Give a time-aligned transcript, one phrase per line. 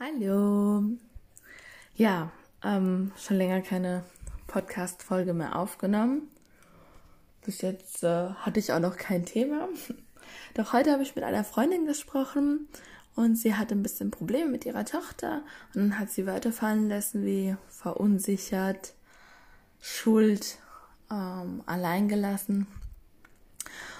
[0.00, 0.84] Hallo.
[1.96, 2.30] Ja,
[2.62, 4.04] ähm, schon länger keine
[4.46, 6.28] Podcast-Folge mehr aufgenommen.
[7.44, 9.68] Bis jetzt äh, hatte ich auch noch kein Thema.
[10.54, 12.68] Doch heute habe ich mit einer Freundin gesprochen
[13.16, 15.42] und sie hatte ein bisschen Probleme mit ihrer Tochter
[15.74, 18.94] und dann hat sie weiterfallen lassen wie verunsichert,
[19.80, 20.58] Schuld,
[21.10, 22.68] ähm, alleingelassen.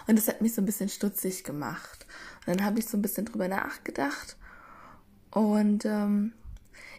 [0.06, 2.06] Und das hat mich so ein bisschen stutzig gemacht.
[2.46, 4.36] Und dann habe ich so ein bisschen drüber nachgedacht
[5.30, 6.32] und ähm,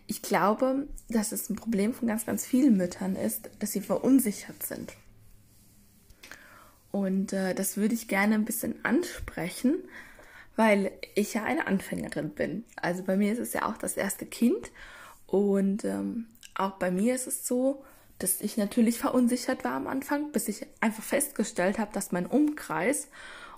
[0.07, 4.63] ich glaube, dass es ein Problem von ganz, ganz vielen Müttern ist, dass sie verunsichert
[4.63, 4.93] sind.
[6.91, 9.75] Und äh, das würde ich gerne ein bisschen ansprechen,
[10.55, 12.65] weil ich ja eine Anfängerin bin.
[12.75, 14.71] Also bei mir ist es ja auch das erste Kind
[15.27, 17.83] und ähm, auch bei mir ist es so,
[18.17, 23.07] dass ich natürlich verunsichert war am Anfang, bis ich einfach festgestellt habe, dass mein Umkreis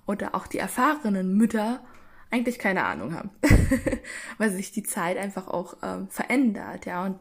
[0.06, 1.84] oder auch die erfahrenen Mütter
[2.32, 3.30] eigentlich keine Ahnung haben,
[4.38, 7.20] weil sich die Zeit einfach auch ähm, verändert, ja, und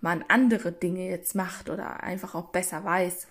[0.00, 3.26] man andere Dinge jetzt macht oder einfach auch besser weiß.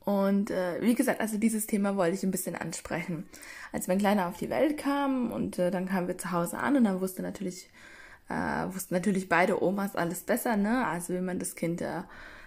[0.00, 3.28] Und äh, wie gesagt, also dieses Thema wollte ich ein bisschen ansprechen.
[3.72, 6.76] Als mein Kleiner auf die Welt kam und äh, dann kamen wir zu Hause an
[6.76, 7.70] und dann wusste natürlich,
[8.28, 10.86] äh, wussten natürlich beide Omas alles besser, ne?
[10.86, 12.02] Also wie man das Kind äh,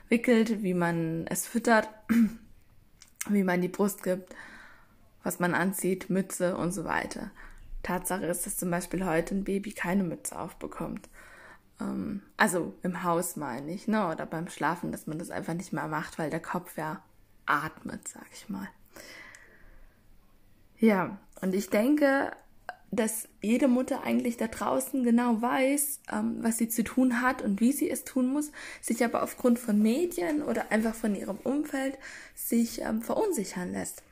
[0.09, 1.87] wickelt, wie man es füttert,
[3.29, 4.33] wie man die Brust gibt
[5.23, 7.31] was man anzieht, Mütze und so weiter.
[7.83, 11.09] Tatsache ist, dass zum Beispiel heute ein Baby keine Mütze aufbekommt.
[11.79, 14.07] Ähm, also im Haus meine ich, ne?
[14.07, 17.01] Oder beim Schlafen, dass man das einfach nicht mehr macht, weil der Kopf ja
[17.45, 18.67] atmet, sag ich mal.
[20.77, 22.31] Ja, und ich denke,
[22.91, 27.61] dass jede Mutter eigentlich da draußen genau weiß, ähm, was sie zu tun hat und
[27.61, 31.97] wie sie es tun muss, sich aber aufgrund von Medien oder einfach von ihrem Umfeld
[32.35, 34.03] sich ähm, verunsichern lässt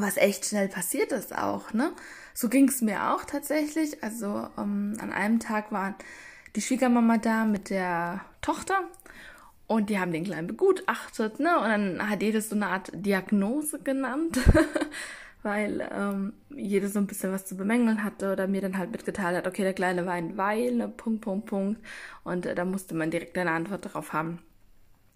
[0.00, 1.92] was echt schnell passiert ist auch, ne?
[2.34, 4.02] So ging es mir auch tatsächlich.
[4.02, 5.94] Also ähm, an einem Tag war
[6.56, 8.80] die Schwiegermama da mit der Tochter
[9.66, 11.56] und die haben den Kleinen begutachtet, ne?
[11.56, 14.38] Und dann hat jedes so eine Art Diagnose genannt,
[15.42, 19.36] weil ähm, jede so ein bisschen was zu bemängeln hatte oder mir dann halt mitgeteilt
[19.36, 20.88] hat, okay, der Kleine weint, weil, ne?
[20.88, 21.80] Punkt, Punkt, Punkt.
[22.24, 24.40] Und äh, da musste man direkt eine Antwort darauf haben.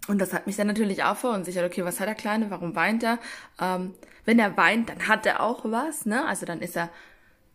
[0.07, 1.65] Und das hat mich dann natürlich auch verunsichert.
[1.65, 2.49] Okay, was hat der Kleine?
[2.49, 3.19] Warum weint er?
[3.59, 3.93] Ähm,
[4.25, 6.25] wenn er weint, dann hat er auch was, ne?
[6.25, 6.89] Also dann ist er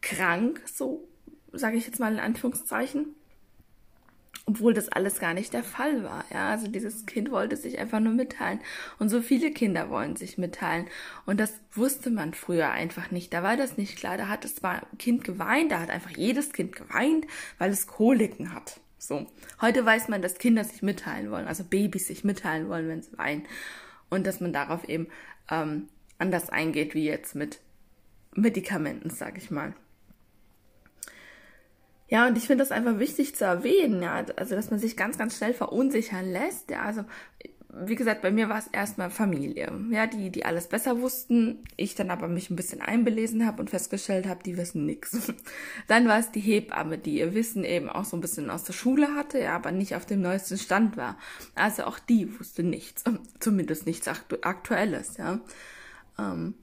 [0.02, 1.08] krank, so
[1.52, 3.14] sage ich jetzt mal in Anführungszeichen.
[4.46, 6.24] Obwohl das alles gar nicht der Fall war.
[6.30, 8.60] Ja, also dieses Kind wollte sich einfach nur mitteilen.
[8.98, 10.86] Und so viele Kinder wollen sich mitteilen.
[11.24, 13.32] Und das wusste man früher einfach nicht.
[13.32, 14.18] Da war das nicht klar.
[14.18, 17.26] Da hat ein Kind geweint, da hat einfach jedes Kind geweint,
[17.58, 18.80] weil es Koliken hat.
[19.06, 19.26] So.
[19.60, 23.16] Heute weiß man, dass Kinder sich mitteilen wollen, also Babys sich mitteilen wollen, wenn sie
[23.18, 23.46] weinen.
[24.08, 25.08] Und dass man darauf eben
[25.50, 25.88] ähm,
[26.18, 27.60] anders eingeht, wie jetzt mit
[28.34, 29.74] Medikamenten, sag ich mal.
[32.08, 35.18] Ja, und ich finde das einfach wichtig zu erwähnen, ja, also dass man sich ganz,
[35.18, 36.70] ganz schnell verunsichern lässt.
[36.70, 37.04] Ja, also
[37.80, 41.64] wie gesagt, bei mir war es erstmal Familie, ja, die, die alles besser wussten.
[41.76, 45.32] Ich dann aber mich ein bisschen einbelesen habe und festgestellt habe, die wissen nichts.
[45.88, 48.74] Dann war es die Hebamme, die ihr Wissen eben auch so ein bisschen aus der
[48.74, 51.18] Schule hatte, ja, aber nicht auf dem neuesten Stand war.
[51.54, 53.04] Also auch die wusste nichts,
[53.40, 55.40] zumindest nichts Aktuelles, ja.
[56.18, 56.54] Ähm,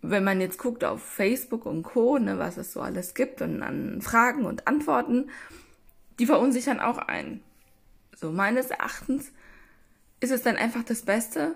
[0.00, 3.62] wenn man jetzt guckt auf Facebook und Co., ne, was es so alles gibt und
[3.62, 5.30] an Fragen und Antworten,
[6.18, 7.42] die verunsichern auch einen.
[8.14, 9.32] So meines Erachtens
[10.24, 11.54] ist es dann einfach das Beste,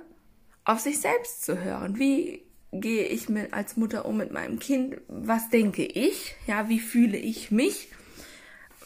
[0.65, 1.99] auf sich selbst zu hören.
[1.99, 5.01] Wie gehe ich mit, als Mutter um mit meinem Kind?
[5.09, 6.37] Was denke ich?
[6.47, 7.89] Ja, wie fühle ich mich?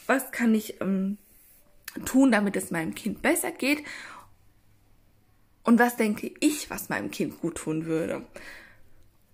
[0.07, 1.17] Was kann ich ähm,
[2.05, 3.83] tun, damit es meinem Kind besser geht?
[5.63, 8.25] Und was denke ich, was meinem Kind gut tun würde?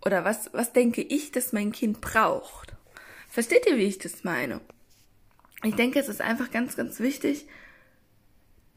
[0.03, 2.73] Oder was, was denke ich, dass mein Kind braucht?
[3.29, 4.61] Versteht ihr, wie ich das meine?
[5.63, 7.45] Ich denke, es ist einfach ganz, ganz wichtig,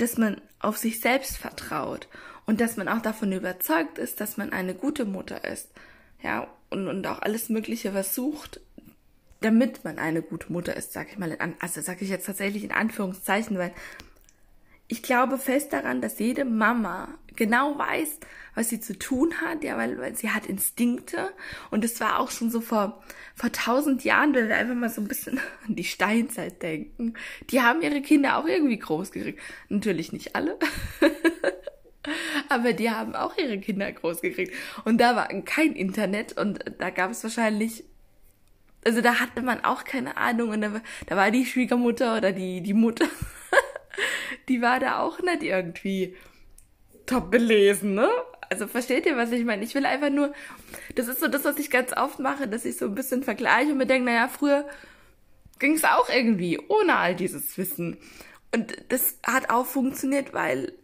[0.03, 2.09] dass man auf sich selbst vertraut
[2.45, 5.71] und dass man auch davon überzeugt ist, dass man eine gute Mutter ist.
[6.23, 8.61] Ja, und, und auch alles Mögliche versucht,
[9.41, 12.65] damit man eine gute Mutter ist, sag ich mal, in, also sage ich jetzt tatsächlich
[12.65, 13.73] in Anführungszeichen, weil
[14.93, 18.21] ich glaube fest daran, dass jede Mama genau weiß,
[18.55, 21.31] was sie zu tun hat, ja, weil, weil sie hat Instinkte
[21.71, 23.03] und es war auch schon so vor,
[23.35, 27.15] vor tausend Jahren, wenn wir einfach mal so ein bisschen an die Steinzeit denken,
[27.49, 29.41] die haben ihre Kinder auch irgendwie groß gekriegt.
[29.71, 30.59] Natürlich nicht alle.
[32.51, 34.53] Aber die haben auch ihre Kinder groß gekriegt.
[34.85, 37.85] Und da war kein Internet und da gab es wahrscheinlich
[38.85, 42.61] also da hatte man auch keine Ahnung und da, da war die Schwiegermutter oder die,
[42.61, 43.07] die Mutter,
[44.49, 46.17] die war da auch nicht irgendwie
[47.07, 48.09] top belesen, ne?
[48.51, 49.65] Also versteht ihr, was ich meine?
[49.65, 50.33] Ich will einfach nur,
[50.95, 53.73] das ist so das, was ich ganz oft mache, dass ich so ein bisschen vergleiche
[53.73, 54.69] und mir denke, naja, früher
[55.59, 57.97] ging es auch irgendwie ohne all dieses Wissen.
[58.55, 60.75] Und das hat auch funktioniert, weil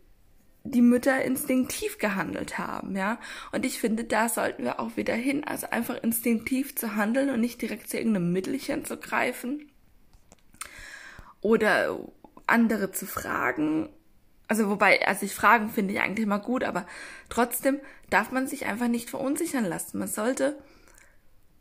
[0.64, 3.18] die Mütter instinktiv gehandelt haben, ja.
[3.52, 7.40] Und ich finde, da sollten wir auch wieder hin, also einfach instinktiv zu handeln und
[7.40, 9.70] nicht direkt zu irgendeinem Mittelchen zu greifen
[11.40, 11.98] oder
[12.48, 13.88] andere zu fragen.
[14.48, 16.86] Also wobei, also ich fragen finde ich eigentlich immer gut, aber
[17.28, 17.80] trotzdem
[18.10, 19.98] darf man sich einfach nicht verunsichern lassen.
[19.98, 20.58] Man sollte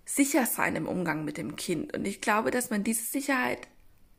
[0.05, 1.95] sicher sein im Umgang mit dem Kind.
[1.95, 3.67] Und ich glaube, dass man diese Sicherheit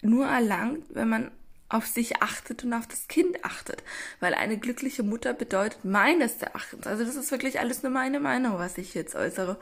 [0.03, 1.31] nur erlangt, wenn man
[1.71, 3.83] auf sich achtet und auf das Kind achtet.
[4.21, 8.59] Weil eine glückliche Mutter bedeutet meines Erachtens, also das ist wirklich alles nur meine Meinung,
[8.59, 9.59] was ich jetzt äußere.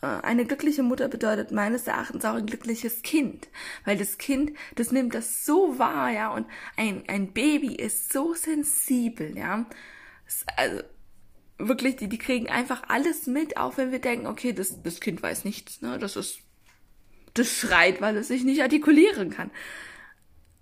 [0.00, 3.48] Eine glückliche Mutter bedeutet meines Erachtens auch ein glückliches Kind.
[3.84, 6.46] Weil das Kind, das nimmt das so wahr, ja, und
[6.76, 9.66] ein, ein Baby ist so sensibel, ja.
[10.56, 10.82] Also,
[11.58, 15.22] wirklich, die, die kriegen einfach alles mit, auch wenn wir denken, okay, das, das Kind
[15.22, 16.40] weiß nichts, ne, das ist,
[17.34, 19.50] das schreit, weil es sich nicht artikulieren kann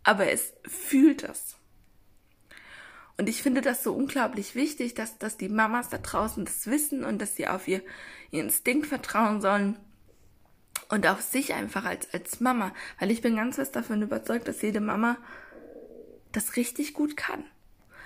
[0.07, 1.57] aber es fühlt es.
[3.19, 7.05] Und ich finde das so unglaublich wichtig, dass, dass die Mamas da draußen das wissen
[7.05, 7.81] und dass sie auf ihr,
[8.31, 9.77] ihr Instinkt vertrauen sollen
[10.91, 12.75] und auf sich einfach als, als Mama.
[12.99, 15.17] Weil ich bin ganz fest davon überzeugt, dass jede Mama
[16.33, 17.45] das richtig gut kann.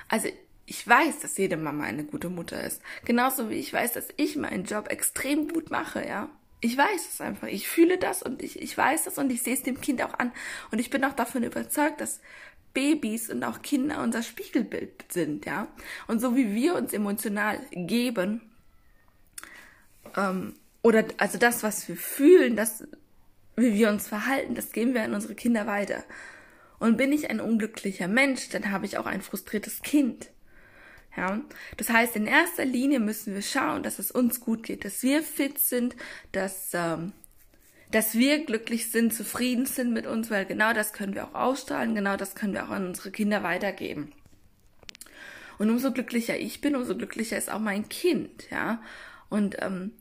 [0.08, 0.28] Also
[0.66, 2.80] ich weiß, dass jede Mama eine gute Mutter ist.
[3.04, 6.28] Genauso wie ich weiß, dass ich meinen Job extrem gut mache, ja.
[6.60, 7.48] Ich weiß es einfach.
[7.48, 10.14] Ich fühle das und ich, ich weiß das und ich sehe es dem Kind auch
[10.18, 10.32] an.
[10.70, 12.20] Und ich bin auch davon überzeugt, dass
[12.74, 15.68] Babys und auch Kinder unser Spiegelbild sind, ja.
[16.06, 18.42] Und so wie wir uns emotional geben,
[20.16, 22.84] ähm, oder also das, was wir fühlen, das,
[23.56, 26.04] wie wir uns verhalten, das geben wir an unsere Kinder weiter.
[26.78, 30.30] Und bin ich ein unglücklicher Mensch, dann habe ich auch ein frustriertes Kind.
[31.16, 31.40] Ja,
[31.76, 35.22] das heißt, in erster Linie müssen wir schauen, dass es uns gut geht, dass wir
[35.22, 35.96] fit sind,
[36.32, 37.12] dass, ähm,
[37.90, 41.94] dass wir glücklich sind, zufrieden sind mit uns, weil genau das können wir auch ausstrahlen,
[41.94, 44.12] genau das können wir auch an unsere Kinder weitergeben.
[45.58, 48.80] Und umso glücklicher ich bin, umso glücklicher ist auch mein Kind, ja.
[49.28, 49.92] Und ähm,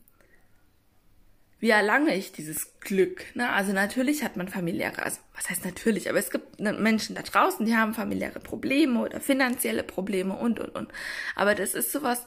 [1.60, 3.24] wie erlange ich dieses Glück?
[3.36, 3.50] Ne?
[3.50, 7.22] Also natürlich hat man familiäre, also was heißt natürlich, aber es gibt ne, Menschen da
[7.22, 10.90] draußen, die haben familiäre Probleme oder finanzielle Probleme und und und.
[11.36, 12.26] Aber das ist sowas,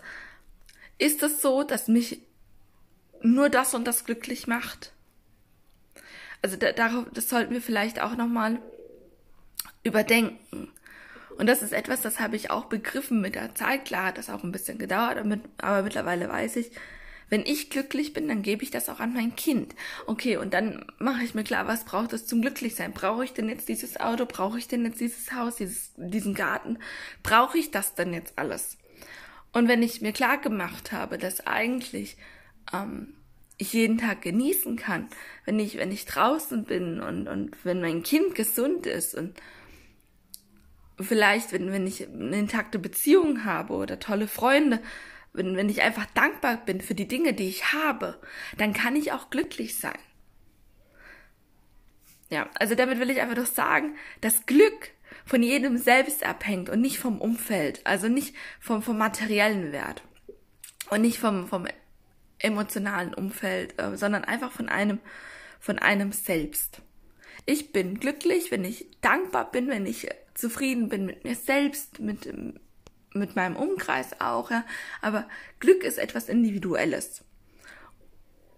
[0.99, 2.21] ist es so, dass mich
[3.23, 4.93] nur das und das glücklich macht?
[6.43, 8.59] Also da, darauf, das sollten wir vielleicht auch nochmal
[9.83, 10.71] überdenken.
[11.37, 13.85] Und das ist etwas, das habe ich auch begriffen mit der Zeit.
[13.85, 15.17] Klar hat das auch ein bisschen gedauert,
[15.57, 16.71] aber mittlerweile weiß ich,
[17.33, 19.73] wenn ich glücklich bin, dann gebe ich das auch an mein Kind.
[20.05, 22.93] Okay, und dann mache ich mir klar, was braucht es zum Glücklichsein?
[22.93, 24.27] Brauche ich denn jetzt dieses Auto?
[24.27, 26.77] Brauche ich denn jetzt dieses Haus, dieses, diesen Garten?
[27.23, 28.77] Brauche ich das denn jetzt alles?
[29.51, 32.17] Und wenn ich mir klar gemacht habe, dass eigentlich
[32.71, 33.15] ähm,
[33.57, 35.07] ich jeden Tag genießen kann,
[35.45, 39.41] wenn ich, wenn ich draußen bin und, und wenn mein Kind gesund ist und
[40.99, 44.81] vielleicht, wenn, wenn ich eine intakte Beziehung habe oder tolle Freunde,
[45.33, 48.19] wenn, wenn ich einfach dankbar bin für die Dinge, die ich habe,
[48.57, 49.97] dann kann ich auch glücklich sein.
[52.29, 54.91] Ja, also damit will ich einfach doch sagen, dass Glück
[55.25, 60.03] von jedem selbst abhängt und nicht vom Umfeld, also nicht vom, vom materiellen Wert
[60.89, 61.67] und nicht vom, vom
[62.39, 64.99] emotionalen Umfeld, äh, sondern einfach von einem,
[65.59, 66.81] von einem selbst.
[67.45, 72.25] Ich bin glücklich, wenn ich dankbar bin, wenn ich zufrieden bin mit mir selbst, mit,
[73.13, 74.65] mit meinem Umkreis auch, ja.
[75.01, 75.27] Aber
[75.59, 77.23] Glück ist etwas Individuelles.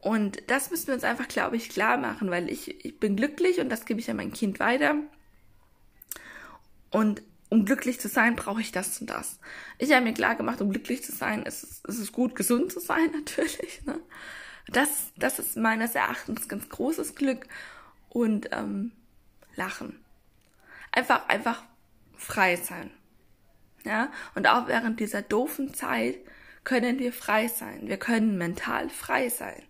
[0.02, 3.60] Und das müssen wir uns einfach, glaube ich, klar machen, weil ich, ich bin glücklich
[3.60, 4.96] und das gebe ich an mein Kind weiter.
[6.92, 9.40] Und um glücklich zu sein, brauche ich das und das.
[9.78, 12.72] Ich habe mir klar gemacht, um glücklich zu sein, ist es, ist es gut, gesund
[12.72, 13.84] zu sein, natürlich.
[13.86, 14.00] Ne?
[14.68, 17.48] Das, das ist meines Erachtens ganz großes Glück.
[18.10, 18.94] Und ähm,
[19.56, 20.00] lachen.
[20.92, 21.64] Einfach, einfach
[22.16, 22.92] frei sein.
[23.86, 26.18] Ja, und auch während dieser doofen Zeit
[26.64, 27.88] können wir frei sein.
[27.88, 29.62] Wir können mental frei sein.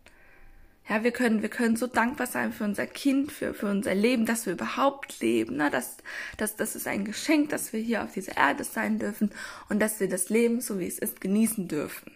[0.88, 4.26] Ja, wir können, wir können so dankbar sein für unser Kind, für, für unser Leben,
[4.26, 5.58] dass wir überhaupt leben.
[5.58, 5.70] Ne?
[5.72, 5.98] Das,
[6.38, 9.32] das, das ist ein Geschenk, dass wir hier auf dieser Erde sein dürfen
[9.68, 12.12] und dass wir das Leben, so wie es ist, genießen dürfen.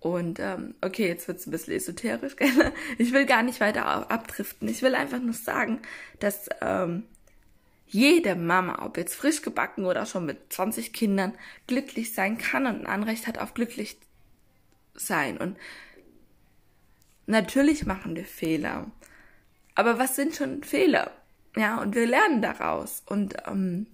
[0.00, 2.72] Und ähm, okay, jetzt wird's ein bisschen esoterisch, gell?
[2.98, 4.68] Ich will gar nicht weiter abdriften.
[4.68, 5.80] Ich will einfach nur sagen,
[6.18, 7.04] dass ähm,
[7.86, 12.80] jede Mama, ob jetzt frisch gebacken oder schon mit 20 Kindern, glücklich sein kann und
[12.80, 13.98] ein Anrecht hat auf glücklich
[14.94, 15.38] sein.
[15.38, 15.56] Und
[17.26, 18.90] natürlich machen wir Fehler.
[19.74, 21.10] Aber was sind schon Fehler?
[21.56, 23.02] Ja, und wir lernen daraus.
[23.06, 23.86] Und ähm,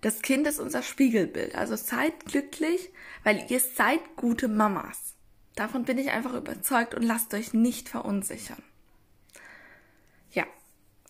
[0.00, 1.54] das Kind ist unser Spiegelbild.
[1.54, 2.90] Also seid glücklich,
[3.22, 5.14] weil ihr seid gute Mamas.
[5.54, 8.62] Davon bin ich einfach überzeugt und lasst euch nicht verunsichern.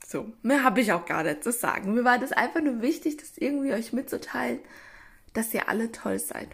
[0.07, 0.33] So.
[0.43, 1.95] Mehr habe ich auch gar nicht zu sagen.
[1.95, 4.61] Mir war das einfach nur wichtig, das irgendwie euch mitzuteilen,
[5.33, 6.49] dass ihr alle toll seid.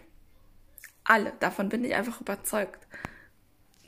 [1.03, 1.33] Alle.
[1.39, 2.87] Davon bin ich einfach überzeugt.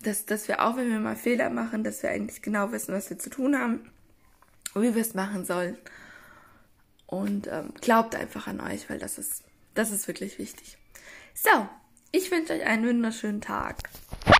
[0.04, 3.10] Dass, dass wir auch, wenn wir mal Fehler machen, dass wir eigentlich genau wissen, was
[3.10, 3.92] wir zu tun haben
[4.74, 5.78] und wie wir es machen sollen.
[7.06, 9.44] Und ähm, glaubt einfach an euch, weil das ist,
[9.76, 10.78] das ist wirklich wichtig.
[11.34, 11.68] So,
[12.12, 13.78] ich wünsche euch einen wunderschönen Tag.